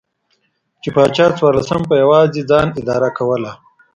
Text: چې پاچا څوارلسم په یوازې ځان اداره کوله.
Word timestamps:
چې 0.81 0.89
پاچا 0.95 1.25
څوارلسم 1.37 1.81
په 1.89 1.95
یوازې 2.03 2.41
ځان 2.49 2.67
اداره 2.79 3.09
کوله. 3.17 3.51